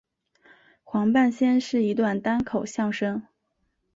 [0.83, 3.21] 黄半仙是一段单口相声。